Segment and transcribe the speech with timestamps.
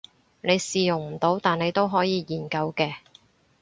[0.41, 2.95] 你試用唔到但你都可以研究嘅